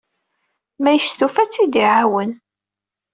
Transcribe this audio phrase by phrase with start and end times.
[0.81, 2.31] Ma yestufa, ad tt-iɛawen.